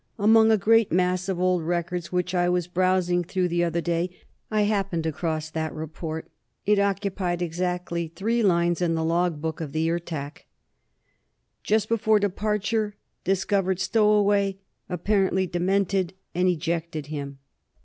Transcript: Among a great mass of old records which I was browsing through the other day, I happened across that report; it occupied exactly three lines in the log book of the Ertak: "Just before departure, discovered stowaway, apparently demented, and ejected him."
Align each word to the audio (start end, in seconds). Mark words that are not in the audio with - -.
Among 0.17 0.49
a 0.49 0.57
great 0.57 0.91
mass 0.91 1.29
of 1.29 1.39
old 1.39 1.61
records 1.61 2.11
which 2.11 2.33
I 2.33 2.49
was 2.49 2.65
browsing 2.65 3.23
through 3.23 3.49
the 3.49 3.63
other 3.63 3.81
day, 3.81 4.09
I 4.49 4.63
happened 4.63 5.05
across 5.05 5.51
that 5.51 5.75
report; 5.75 6.27
it 6.65 6.79
occupied 6.79 7.43
exactly 7.43 8.07
three 8.07 8.41
lines 8.41 8.81
in 8.81 8.95
the 8.95 9.03
log 9.03 9.39
book 9.41 9.61
of 9.61 9.73
the 9.73 9.87
Ertak: 9.89 10.47
"Just 11.61 11.87
before 11.87 12.17
departure, 12.17 12.95
discovered 13.23 13.79
stowaway, 13.79 14.57
apparently 14.89 15.45
demented, 15.45 16.15
and 16.33 16.47
ejected 16.49 17.05
him." 17.13 17.37